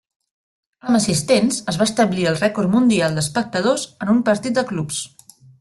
Amb 0.87 0.99
assistents, 0.99 1.59
es 1.73 1.77
va 1.83 1.87
establir 1.91 2.25
el 2.31 2.41
rècord 2.41 2.73
mundial 2.79 3.21
d'espectadors 3.21 3.87
en 4.07 4.15
un 4.19 4.27
partit 4.31 4.59
de 4.61 4.69
clubs. 4.75 5.07